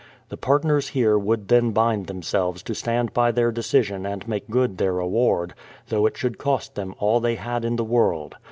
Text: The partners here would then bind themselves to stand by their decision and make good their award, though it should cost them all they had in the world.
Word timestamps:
The 0.29 0.35
partners 0.35 0.87
here 0.87 1.15
would 1.15 1.47
then 1.47 1.73
bind 1.73 2.07
themselves 2.07 2.63
to 2.63 2.73
stand 2.73 3.13
by 3.13 3.31
their 3.31 3.51
decision 3.51 4.03
and 4.03 4.27
make 4.27 4.49
good 4.49 4.79
their 4.79 4.97
award, 4.97 5.53
though 5.89 6.07
it 6.07 6.17
should 6.17 6.39
cost 6.39 6.73
them 6.73 6.95
all 6.97 7.19
they 7.19 7.35
had 7.35 7.63
in 7.63 7.75
the 7.75 7.83
world. 7.83 8.37